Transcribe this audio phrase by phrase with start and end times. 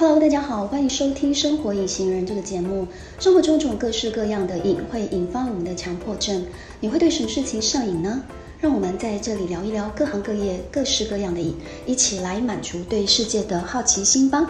[0.00, 2.88] Hello，大家好，欢迎收听《生活隐形人》这个节目。
[3.18, 6.42] 生活中种各式各样的瘾会引发我们的强迫症，
[6.80, 8.22] 你会对什么事情上瘾呢？
[8.62, 14.48] 让我们在这里聊一聊各行各业各式各样的瘾，一起来满足对世界的好奇心吧。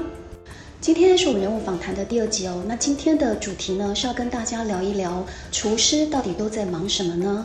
[0.80, 2.62] 今天是我们人物访谈的第二集哦。
[2.68, 7.44] 那今天的主题呢，是要跟大家聊一聊厨师到底都在忙什么呢？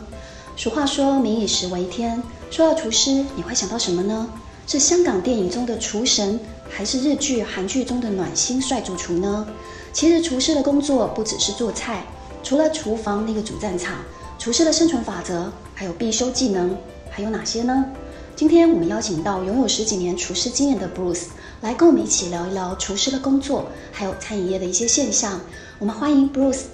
[0.56, 4.30] 俗话说“民以食为天”，说到厨师，你会想到什么呢？
[4.68, 6.38] 是香港电影中的厨神，
[6.68, 9.46] 还是日剧、韩剧中的暖心帅主厨呢？
[9.92, 12.04] 其实厨师的工作不只是做菜，
[12.42, 13.96] 除了厨房那个主战场，
[14.38, 16.76] 厨师的生存法则还有必修技能
[17.10, 17.86] 还有哪些呢？
[18.34, 21.28] 今天我们邀请到拥有十几年厨师经验的 Bruce
[21.62, 25.40] 来跟我们一起聊一聊厨师的工作，还有餐饮业的一些现象。
[25.78, 26.64] 我们欢迎 Bruce。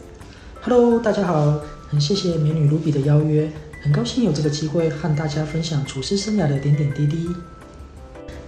[0.60, 3.48] Hello，大家好，很谢谢美女 Ruby 的邀约，
[3.80, 7.28] 很高兴有这个机会和大家分享厨师生涯的点点滴滴。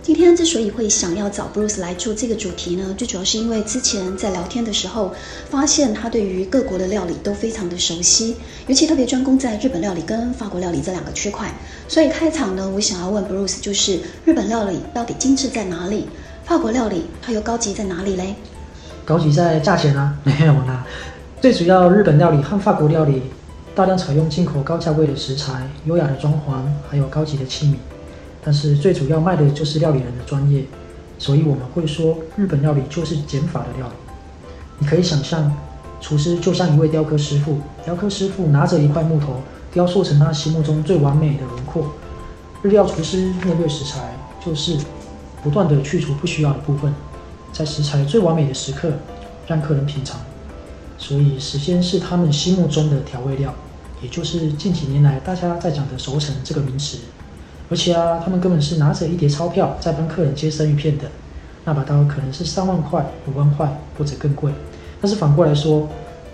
[0.05, 5.11] 今天之所以会想要找 Bruce 来做这个主题呢，最主要是因为之前在聊天的时候，
[5.49, 11.51] 发现他对于各国的料理都非常的熟悉，尤其特别专攻在日本料理跟法国料理这两个区块。
[11.89, 16.07] 所以开场呢，我想要问 Bruce，就是日本料理到底精致在哪里？
[16.45, 18.35] 法国料理它又高级在哪里嘞？
[19.07, 20.87] 高级在价钱啊， 没有啦。
[21.41, 23.23] 最主要日本料理和法国料理
[23.75, 27.94] 大量采用进口高价位的食材、优雅的装潢，还有高级的器皿。
[28.45, 30.65] 但是最主要卖的就是料理人的专业，
[31.19, 33.95] 所以我们会说日本料理就是减法的料理。
[34.79, 35.51] 你可以想象，
[36.01, 39.41] 厨师就像一位雕刻师傅，雕刻师傅拿着一块木头，
[39.73, 41.91] 雕塑成他心目中最完美的轮廓。
[42.63, 44.01] 日料厨师面对食材，
[44.45, 44.77] 就是
[45.43, 46.93] 不断地去除不需要的部分，
[47.53, 48.93] 在食材最完美的时刻，
[49.47, 50.21] 让客人品尝。
[50.99, 53.55] 所以时间是他们心目中的调味料，
[54.03, 56.99] 也就是近几年来大家在讲的熟成这个名词。
[57.71, 61.11] 而且啊，他们根本是拿着一叠钞票在帮客人切生鱼片的，
[61.65, 64.53] 那把刀可能是三万块、五万块或者更贵。
[65.01, 65.89] 但是反过来说，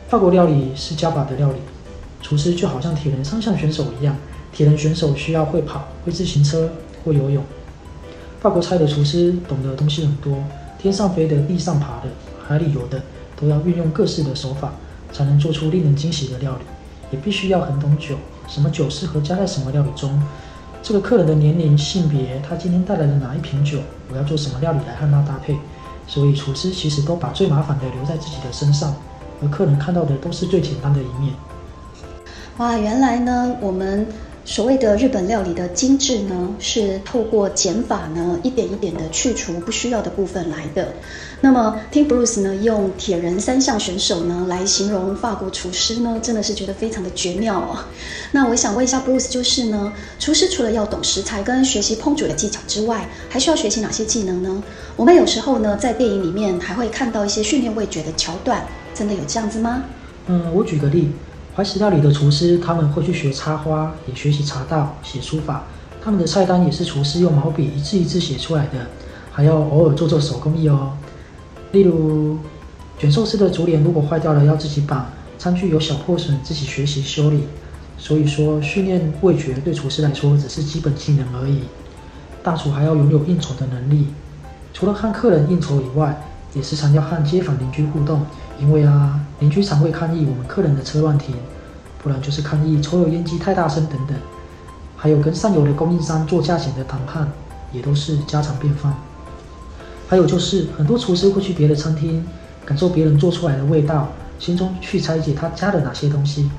[0.09, 1.59] 法国料理是加法的料理，
[2.21, 4.17] 厨师就好像铁人三项选手一样，
[4.53, 6.71] 铁人选手需要会跑、会自行车、
[7.05, 7.43] 会游泳。
[8.41, 10.43] 法国菜的厨师懂得东西很多，
[10.79, 12.09] 天上飞的、地上爬的、
[12.47, 13.01] 海里游的，
[13.41, 14.73] 都要运用各式的手法，
[15.13, 16.65] 才能做出令人惊喜的料理。
[17.13, 18.17] 也必须要很懂酒，
[18.49, 20.21] 什么酒适合加在什么料理中。
[20.83, 23.79] 这个客人的年龄、性别，他今天带来了哪一瓶酒？
[24.11, 25.57] 我要做什么料理来和他搭配？
[26.07, 28.95] 所以厨师其实都把最麻烦的留在自己的身上，
[29.43, 31.35] 而客人看到的都是最简单的一面。
[32.57, 34.07] 哇，原来呢，我们。
[34.51, 40.93] 所谓的日本料理的精致呢，是透过减法呢，一点一点的去除不需要的部分来的。
[41.41, 47.79] 那么听 Bruce 呢，用铁人三项选手呢来形容法国厨师呢，真的是觉得非常的绝妙哦。
[48.33, 54.61] 那我想问一下 Bruce，就是呢，厨师除了要懂食材跟学习烹煮的技巧之外，还需要学习哪些技能呢？
[54.97, 59.85] 我们有时候呢，在电影里面还会看到一些训练味觉的桥段，真的有这样子吗？
[60.27, 61.13] 嗯，我举个例。
[61.55, 65.65] 怀石料理的厨师，他们会去学插花，也学习茶道、写书法。
[66.03, 68.87] 他们的菜单也是厨师用毛笔一字一字写出来的，
[69.33, 70.93] 还要偶尔做做手工艺哦。
[71.73, 72.39] 例如，
[72.99, 77.45] 卷寿司的竹帘如果坏掉了要自己绑，餐具有小破损自己学习修理。
[77.99, 81.65] 所以说，训练味觉对厨师来说只是基本技能而已。
[82.43, 84.07] 大厨还要拥有应酬的能力，
[84.73, 86.19] 除了和客人应酬以外，
[86.55, 88.23] 也时常要和街坊邻居互动。
[88.61, 91.35] 因为啊，邻居常会抗议我们客人的车乱停，
[92.03, 94.15] 不然就是抗议抽油烟机太大声等等，
[94.97, 97.27] 还有跟上游的供应商做价钱的谈判，
[97.73, 98.95] 也都是家常便饭。
[100.09, 102.23] 还有就是很多厨师会去别的餐厅，
[102.67, 106.51] 感受别人做出来的味道，心中去拆解他加了哪些东西，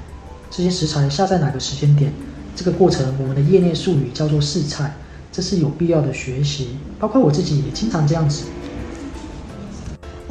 [0.50, 2.12] 这些食材下在哪个时间点，
[2.56, 4.96] 这个过程我们的业内术语叫做试菜，
[5.32, 8.46] 这是有必要的学习，包括我自己也经常这样子。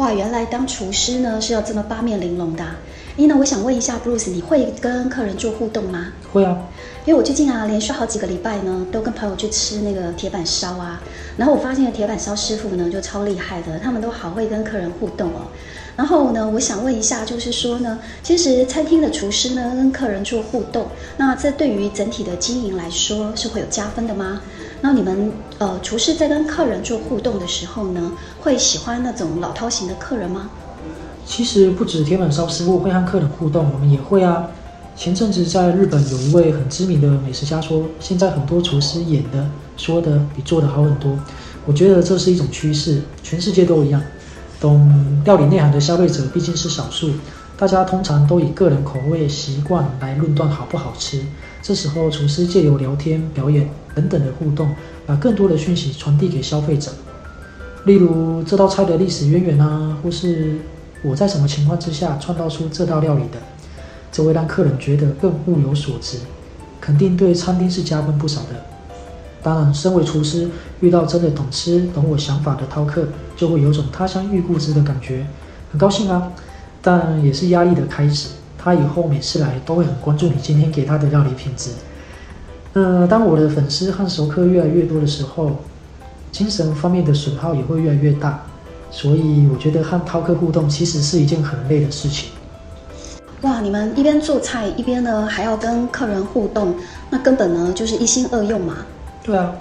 [0.01, 2.65] 哇，原来当厨师呢是要这么八面玲珑的。
[3.19, 6.07] 哎，那我想问一下，Bruce，你会跟客人做互动吗？
[6.33, 6.57] 会啊，
[7.05, 11.03] 因为我最近啊连续好几个礼拜呢都跟朋友去吃那个铁板烧啊，
[11.37, 15.49] 然后我发现铁板烧师傅呢就超厉害的，他们都好会跟客人互动哦。
[15.97, 20.87] 然后呢，我想问一下，就是说呢，其实餐厅的厨师呢跟客人做互动，
[21.19, 24.41] 那这对于整体的经营来说是会有加分的吗？
[24.83, 30.51] 那你们呃，厨师在跟客人做互动的时候呢，会喜欢那种老套型的客人吗？
[31.27, 34.49] 其实不止铁板烧师傅会和客人互动，我们也会啊。
[34.97, 41.19] 前阵子在日本有一位很知名的美食家说，现在很多厨师演的、说的比做的好很多。
[41.67, 44.03] 我觉得这是一种趋势，全世界都一样。
[44.59, 47.11] 懂料理内涵的消费者毕竟是少数，
[47.57, 51.23] 大家通常都以个人口味习惯来论断好不好吃。
[51.71, 54.75] 这时候，厨师借由聊天、表演等等的互动，
[55.07, 56.91] 把更多的讯息传递给消费者。
[57.85, 60.57] 例如这道菜的历史渊源啊，或是
[61.05, 63.39] 我在什么情况之下创造出这道料理的，
[64.11, 66.19] 这会让客人觉得更物有所值，
[66.81, 68.49] 肯定对餐厅是加分不少的。
[69.41, 70.49] 当然，身为厨师，
[70.81, 73.07] 遇到真的懂吃、懂我想法的饕客，
[73.37, 75.25] 就会有种他乡遇故知的感觉，
[75.71, 76.33] 很高兴啊。
[76.83, 78.31] 但也是压力的开始，
[78.63, 81.71] 他以后每次来都会很关注你今天给他的料理品质。
[82.75, 85.53] 那，当我的粉丝和熟客越来越多的时候，
[86.31, 88.45] 精神方面的损耗也会越来越大，
[88.91, 92.29] 所以我觉得和饕客互动其实是一件很累的事情。
[93.41, 96.75] 哇，你们一边做菜一边呢还要跟客人互动，
[97.09, 98.77] 那根本呢就是一心二用嘛。
[99.25, 99.53] 对啊。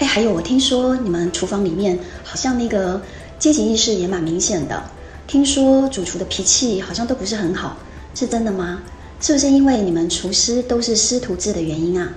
[0.00, 3.00] 哎，还有我听说你们厨房里面好像那个
[3.38, 4.82] 阶级意识也蛮明显的，
[5.26, 7.76] 听说主厨的脾气好像都不是很好，
[8.14, 8.80] 是真的吗？
[9.20, 12.08] 是不是因为你们厨师都是师徒制的原因啊？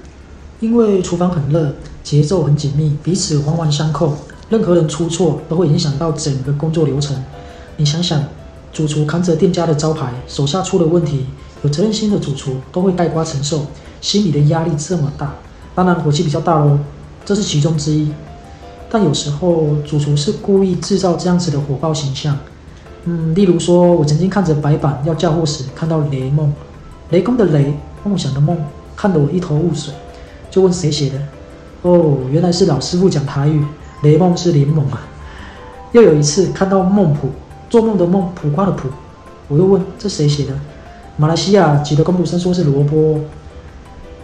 [0.60, 4.16] 因为厨房很热，节奏很紧密，彼此环环相扣，
[4.50, 7.22] 任何人出错都会影响到整个工作流程。
[7.78, 8.24] 你想想，
[8.72, 11.26] 主厨扛着店家的招牌，手下出了问题，
[11.64, 13.66] 有责任心的主厨都会带瓜承受，
[14.00, 15.36] 心里的压力这么大，
[15.76, 16.80] 当然火气比较大喽，
[17.26, 18.12] 这是其中之一。
[18.90, 22.38] 但有时候主厨是故意制造这样子的火爆形象，
[23.06, 26.54] 嗯，例如说，我曾经看着白板要叫货时，看到雷梦，
[27.10, 27.74] 雷公的雷，
[28.04, 28.58] 梦想的梦，
[28.96, 29.94] 看得我一头雾水。
[30.50, 31.20] 就问谁写的？
[31.82, 33.64] 哦，原来是老师傅讲台语，
[34.04, 35.02] 雷梦是联盟啊。
[35.92, 37.30] 又有一次看到梦卜，
[37.70, 38.88] 做梦的梦，卜卦的卜，
[39.48, 40.54] 我又问这谁写的？
[41.18, 43.20] 马来西亚籍的工读生说是萝卜。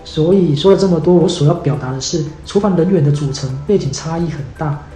[0.06, 4.88] 所以说了这么多，我所要表达的是，厨房人员的组成背景差异很大，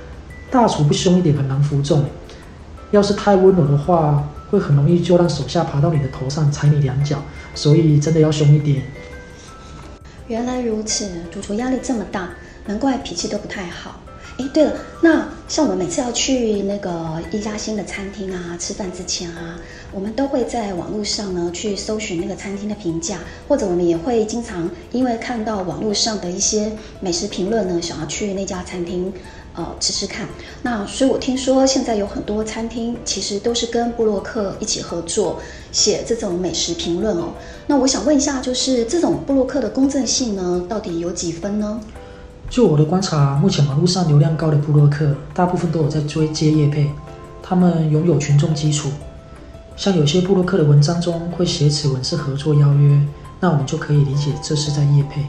[0.50, 2.03] 大厨不凶一点很难服众，
[2.94, 7.18] 要是太温柔的话，会很容易就让手下爬到你的头上踩你两脚，
[7.56, 8.84] 所以真的要凶一点。
[10.28, 12.30] 原来如此，主厨压力这么大，
[12.68, 14.00] 难怪脾气都不太好。
[14.38, 19.57] 哎，对了，那像我们每次要去那个一家新的餐厅啊，吃饭之前啊，
[19.92, 23.18] 我们都会在网络上呢去搜寻那个餐厅的评价，
[23.48, 29.12] 或者我们也会经常因为看到网络上的一些美食评论呢，想要去那家餐厅。
[29.55, 30.27] 呃，吃吃看。
[30.63, 35.39] 那所以，我听说现在有很多餐厅其实都是跟布洛克一起合作，
[35.71, 37.33] 写这种美食评论哦。
[37.67, 41.79] 那我想问一下，就是这种布洛克的公正性呢，到底有几分呢？
[42.50, 46.89] 就我的观察，目前网络上流量高的布洛克，大部分都有在追接业配，
[47.41, 48.89] 他们拥有群众基础。
[49.75, 53.01] 像有些布洛克的文章中会写此文是合作邀约，
[53.39, 55.23] 那我们就可以理解这是在业配。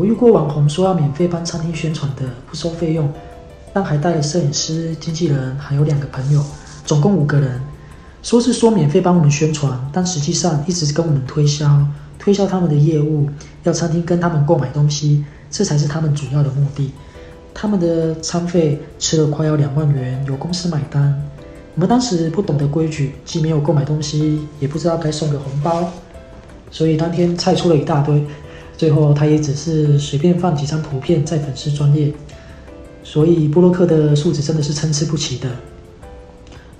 [0.00, 3.06] 我遇过网红说要免费帮餐厅宣传的，不收费用，
[3.70, 6.42] 但还带了摄影师、经纪人，还有两个朋友，
[6.86, 7.60] 总共五个人。
[8.22, 11.86] 说是说免费帮我们宣传，但实际上一直跟我们推销，
[12.18, 13.28] 推销他们的业务，
[13.64, 16.92] 要餐厅跟他们购买东西，这才是他们主要的目的。
[17.52, 21.14] 他们的餐费吃了快要两万元，由公司买单。
[21.74, 25.92] 我们当时不懂得规矩，既没有购买东西，也不知道该送个红包，
[26.70, 28.24] 所以当天菜出了一大堆。
[28.80, 32.10] 最后，他也只是随便放几张图片在粉丝专页，
[33.02, 35.50] 所以布洛克的素质真的是参差不齐的。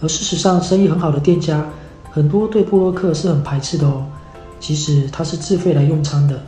[0.01, 1.63] 而事实上，生意很好的店家，
[2.11, 4.07] 很多对布洛克是很排斥的哦。
[4.59, 6.41] 即使他是自费来用餐的，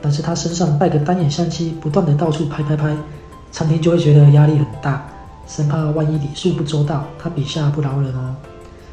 [0.00, 2.96] 但是他身上带个单眼相机，不断的到处拍拍拍，
[3.52, 5.06] 餐厅就会觉得压力很大，
[5.46, 8.34] 生怕万一礼数不周到，他笔下不饶人哦。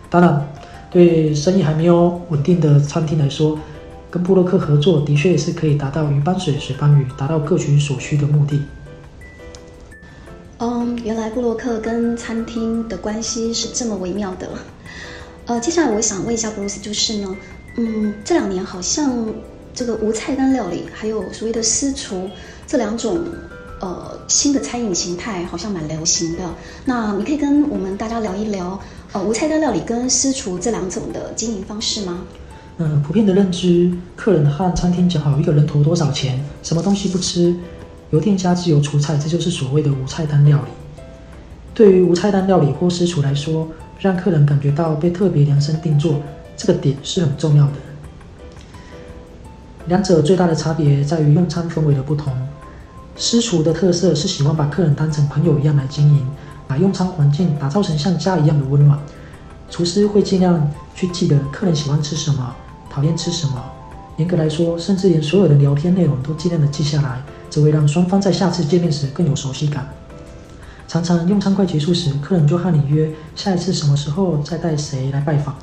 [0.09, 0.45] 当然，
[0.91, 3.57] 对生意还没有稳定的餐厅来说，
[4.09, 8.61] 跟布洛克合作的确是可以达到鱼帮水，水帮鱼，达到各取所需的目的。
[10.59, 14.49] 嗯，原来布洛克跟餐厅的关系是这么微妙的。
[15.45, 17.35] 呃，接下来我想问一下布鲁斯，就是呢，
[17.75, 19.13] 嗯，这两年好像
[19.73, 22.29] 这个无菜单料理，还有所谓的私厨
[22.65, 23.19] 这两种
[23.81, 26.43] 呃新的餐饮形态，好像蛮流行的。
[26.85, 28.79] 那你可以跟我们大家聊一聊，
[29.11, 32.23] 呃，无菜单料理跟私厨这两种的经营方式吗？
[32.79, 37.55] 嗯，普遍的认知，客人和餐厅讲好一个人投多少钱，什么东西不吃，
[38.11, 40.69] 由店家自由出菜，这就是所谓的无菜单料理。
[41.73, 43.67] 对于无菜单料理或私厨来说，
[43.99, 46.21] 让客人感觉到被特别量身定做，
[46.55, 47.73] 这个点是很重要的。
[49.87, 52.31] 两者最大的差别在于用餐氛围的不同。
[53.15, 56.23] 私厨的特色是喜欢把客人当成朋友一样来经营，
[56.67, 58.99] 把用餐环境打造成像家一样的温暖。
[59.71, 62.55] 厨师会尽量去记得客人喜欢吃什么。
[62.97, 63.63] 讨厌吃什么？
[64.15, 69.87] 严格来说，甚至连所有的聊天内容都尽量的记下来，只会让双方在下次见面时更有熟悉感。
[70.87, 75.55] 常常用餐快结束时，客人就和你约下一次什么时候再带谁来拜访。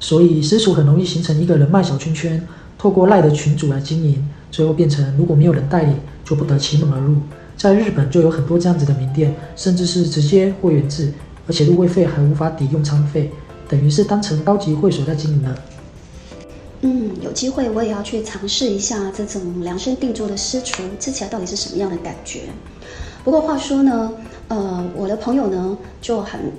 [0.00, 2.42] 所以私厨很容易形成一个人脉小圈圈，
[2.78, 7.16] 透过赖的群组来经营，最后变成如果没有人带领，就不得其门而入，
[7.54, 11.12] 在日本就有很多这样子的名店，甚至是直接会员制，
[11.46, 13.30] 而且入会费还无法抵用餐费，
[13.68, 15.54] 等于是当成高级会所在经营了。
[16.82, 22.42] 嗯，有机会我也要去尝试一下这种量身定做的私厨，吃起来到底是什么样的感觉。
[23.24, 24.12] 不过话说呢，
[24.48, 26.52] 呃，我的朋友呢就很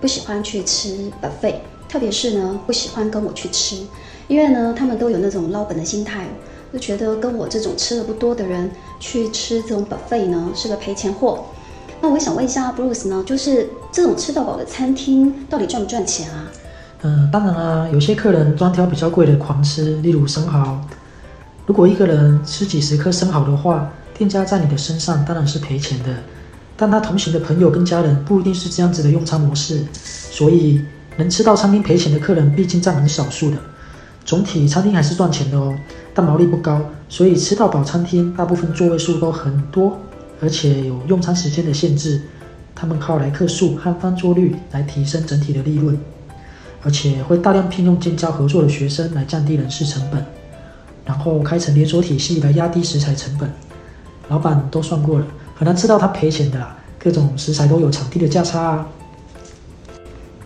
[0.00, 1.56] 不喜欢去吃 buffet，
[1.88, 3.76] 特别是呢不喜欢跟我去吃，
[4.28, 6.26] 因为呢他们都有那种捞本的心态。
[6.72, 8.70] 就觉得跟我这种吃的不多的人
[9.00, 11.46] 去吃这种 buffet 呢，是个赔钱货。
[12.00, 16.46] 那我想问一下 Bruce 呢，就是这种吃到饱的餐厅到底赚不赚钱啊？
[17.02, 20.78] 嗯，当然啊，有些客人专挑比较贵的狂吃，例如生蚝。
[21.66, 26.08] 如果一个人吃几十颗生蚝的话，店家在你的身上当然是赔钱的。
[26.76, 30.82] 但他同行的朋友跟家人不一定是这样子的用餐模式，所以
[31.16, 33.56] 能吃到餐厅赔钱的客人毕竟占很少数的。
[34.24, 35.74] 总体餐厅还是赚钱的哦。
[36.12, 39.96] 但毛利不高，所以吃到饱餐厅大部分座位数都很多，
[40.40, 42.20] 而且有用餐时间的限制。
[42.74, 45.98] 他们靠来客数和翻桌率来提升整体的利润，
[46.82, 50.24] 而且会大量聘用建教合作的学生来降低人事成本，
[51.04, 53.50] 然后开成连锁体系来压低食材成本。
[54.28, 58.86] 老板都算过了，很难吃到他赔钱的啦，各种食材都有场地的价差啊。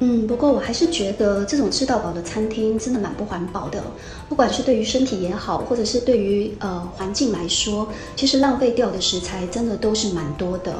[0.06, 3.82] 嗯，不过我还是觉得这种吃到饱的餐厅真的蛮不环保的，
[4.28, 10.74] 不管是对于身体也好，或者是对于呃环境来说，其实浪费掉的食材真的都是蛮多的。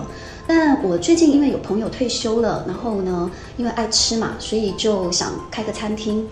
[0.46, 6.28] 但我最近因为有朋友退休了，然后呢，因为爱吃嘛，所以就想开个餐厅。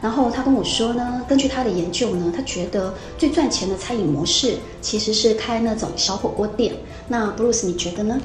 [0.00, 6.72] 然后他跟我说呢，根据他的研究呢，他觉得最赚钱的餐饮模式其实是开那种小火锅店。
[7.08, 8.20] 那 Bruce 你觉得呢？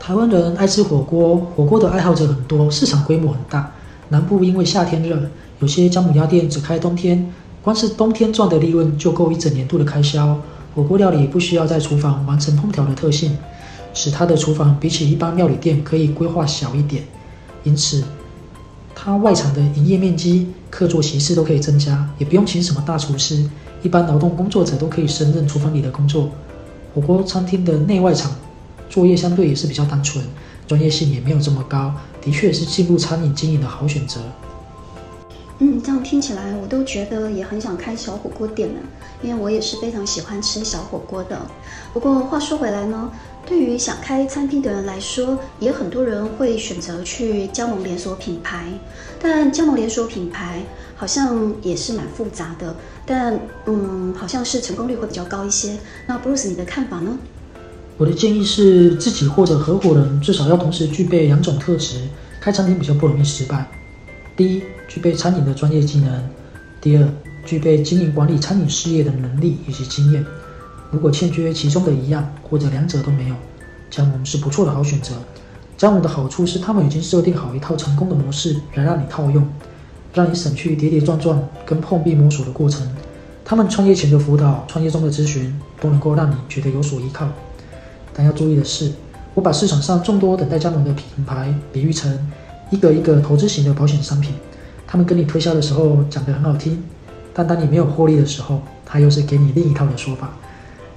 [0.00, 3.70] 台湾人爱吃火锅，火锅的爱好者很多，市场规模很大。
[4.08, 5.20] 南部因为夏天热，
[5.58, 7.30] 有些姜母鸭店只开冬天，
[7.62, 10.38] 光是冬天赚的利润就够一整年度的开销。
[10.74, 13.36] 火锅料理不需要在厨房完成烹调的特性，
[13.92, 17.02] 使它的厨房比起一般料理店可以规划小一点，
[17.64, 18.02] 因此
[18.94, 23.44] 它外场的营业面积、客座席次都可以增加，也不用请什么大厨师，
[23.82, 26.30] 一般劳动工作者都可以胜任厨房里的工作。
[26.94, 28.30] 火锅餐厅的内外场。
[28.98, 30.24] 作业相对也是比较单纯，
[30.66, 34.18] 专业性也没有这么高，的确是进入餐饮经营的好选择。
[35.60, 38.80] 嗯，这样听起来我都觉得也很想开小火锅店呢，
[39.22, 41.40] 因为我也是非常喜欢吃小火锅的。
[41.92, 43.08] 不过话说回来呢，
[43.46, 48.66] 对于想开餐厅的人来说，也很多人会选择去加盟连锁品牌，
[49.22, 50.64] 但加盟连锁品牌
[50.96, 52.74] 好像也是蛮复杂的，
[53.06, 55.76] 但嗯，好像是成功率会比较高一些。
[56.08, 57.16] 那 Bruce 你的看法呢？
[57.98, 61.98] 我的建议是，自己或者合伙人至少要同时具备两种特质，
[62.40, 63.66] 开餐厅比较不容易失败。
[64.36, 66.12] 第一，具备餐饮的专业技能；
[66.80, 67.08] 第二，
[67.44, 70.24] 具备经营管理餐饮事业的能力以及经验。
[70.92, 73.34] 如果欠缺其中的一样，或者两者都没有，
[73.90, 75.14] 加盟是不错的好选择。
[75.76, 79.44] 加盟的好处是，他们已经设定好一套成功的模式来让你套用，
[80.14, 82.88] 让你省去跌跌撞撞跟碰壁摸索的过程。
[83.44, 87.28] 他们创业前的辅导、创业中的咨询，都能够让你觉得有所依靠。
[88.14, 88.92] 但要注意的是，
[89.34, 92.18] 我把市场上众多等待加盟的品牌比喻成
[92.70, 94.34] 一个一个投资型的保险商品。
[94.86, 96.82] 他们跟你推销的时候讲得很好听，
[97.34, 100.30] 但当你没有获利的时候，他又是给你另一套的说法。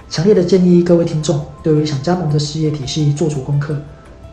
[0.08, 3.76] 强烈的建议各位听众，对于想加盟的事业体系做足功课。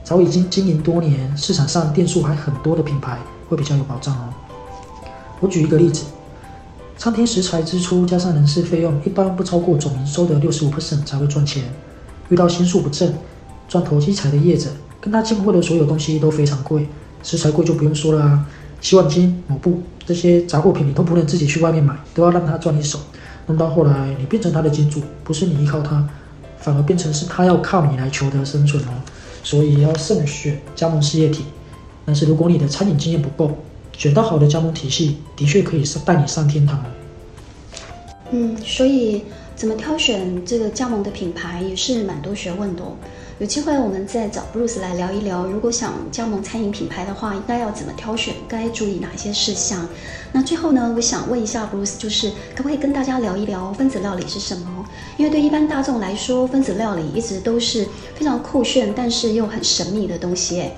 [0.04, 4.34] 早已经经营多年，市场上店数还很多的品牌会比较有保障哦。
[5.40, 6.06] 我举一个例子，
[6.98, 11.64] 餐厅食材支出加上人事费用，一般不超过总营收的六十五 percent 才会赚钱。
[12.30, 13.14] 遇到心术不正、
[13.68, 14.70] 赚投机财的业者，
[15.02, 16.88] 跟他进货的所有东西都非常贵，
[17.24, 18.46] 食材贵就不用说了啊，
[18.82, 23.00] 洗碗巾、抹布这些杂货品你都不能自己去外面买，都要让他赚一手，
[23.48, 26.08] 弄到后来你变成他的金主，不是你依靠他，
[26.60, 28.90] 反而变成是他要靠你来求得生存哦。
[29.44, 31.46] 所以要慎选加盟事业体。
[32.06, 33.58] 但是如果你的餐饮经验不够，
[33.98, 36.84] 选到好的加盟体系，的确可以带你上天堂。
[38.32, 39.24] 嗯，所以。
[39.60, 42.94] 怎么挑选这个加盟的品牌也是蛮多学问的哦。
[43.40, 49.86] 有机会我们再找 Bruce 来聊一聊，如果想加盟餐饮品牌的话，应该要怎么挑选，该注意哪些事项？
[50.32, 54.86] 那最后呢，我想问一下 Bruce，就是可不可以跟大家聊一聊分子料理是什么？
[55.18, 57.86] 因为对一般大众来说，分子料理一直都是
[58.16, 60.62] 非常酷炫，但是又很神秘的东西。
[60.62, 60.72] 哎，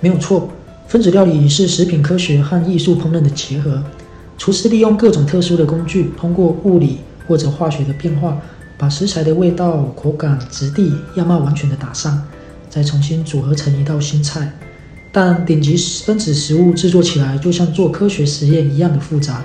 [0.00, 0.46] 没有错，
[0.86, 3.82] 分子料理是食品科学和艺术烹饪的结合，
[4.36, 6.98] 厨师利用各种特殊的工具，通过物理。
[7.26, 8.40] 或者化学的变化，
[8.78, 12.22] 把食材的味道、口感、质地、样貌完全的打上，
[12.68, 14.52] 再重新组合成一道新菜。
[15.12, 19.42] 但顶级分子食物制作起来就像做科学实验一样的复杂，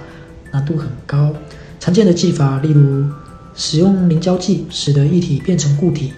[0.51, 1.33] 难度很高。
[1.79, 3.05] 常见的技法，例如
[3.55, 6.11] 使用凝胶剂使得液体变成固体，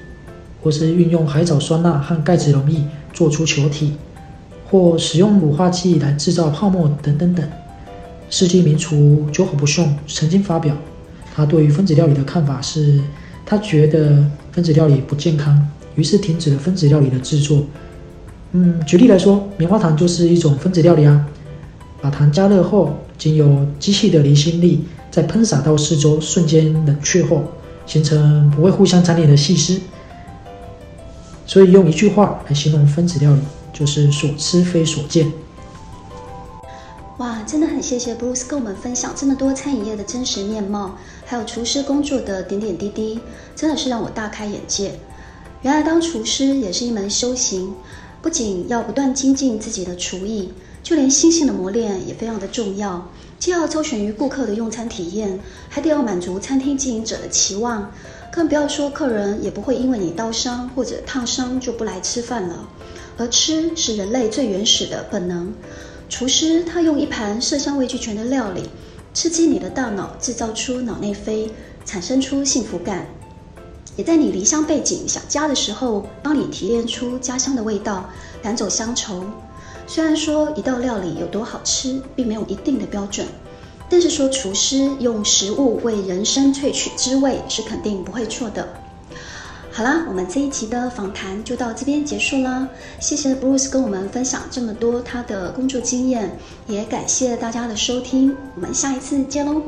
[0.61, 3.93] 或是运用海藻酸钠和钙质溶液做出球体，
[4.69, 7.47] 或使用乳化剂来制造泡沫等等等。
[8.29, 10.75] 世纪名厨久保不逊曾经发表，
[11.35, 13.01] 他对于分子料理的看法是，
[13.43, 17.63] 他觉得分子料理不健康，于是停止了分子料理的制作。
[18.51, 21.25] 嗯，举例来说，棉花糖就是一种分子料理啊。
[21.99, 27.43] 把糖加热后，经由机器的离心力再喷洒到四周，瞬间冷却后，
[27.87, 29.81] 形成不会互相粘连的细丝。
[31.47, 33.39] 所以用一句话来形容分子料理，
[33.73, 35.31] 就是所吃非所见。
[37.17, 43.19] 哇，真的很谢谢 Bruce 跟我们分享这么多餐饮业的真实面貌，还有厨师工作的点点滴滴，
[43.55, 44.99] 真的是让我大开眼界。
[45.61, 47.73] 原来当厨师也是一门修行。
[48.19, 53.07] 不仅要不断精进自己的厨艺，就连心性的磨练也非常的重要。
[53.37, 55.39] 既要周旋于顾客的用餐体验，
[55.69, 57.91] 还得要满足餐厅经营者的期望。
[58.31, 62.67] 更不要说客人也不会因为你刀伤或者烫伤就不来吃饭了。
[63.17, 65.53] 而吃是人类最原始的本能。
[66.13, 68.69] 厨师他用一盘色香味俱全的料理，
[69.15, 71.49] 刺激你的大脑，制造出脑内啡，
[71.85, 73.07] 产生出幸福感。
[73.95, 78.07] 也在你离乡背井想家的时候，帮你提炼出家乡的味道，
[78.43, 79.25] 赶走乡愁。
[79.87, 83.25] 虽然说一道料理有多好吃，并没有一定的标准，
[83.89, 88.69] 但是说厨师用食物为人生萃取滋味是肯定不会错的。
[89.75, 92.69] 好啦，我们这一期的访谈就到这边结束啦。
[92.99, 96.37] 谢谢 Bruce 跟我们分享这么多他的工作经验，
[96.67, 98.37] 也感谢大家的收听。
[98.53, 99.63] 我们下一次见喽。